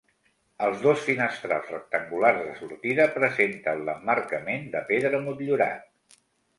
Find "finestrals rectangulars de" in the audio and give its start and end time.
1.09-2.55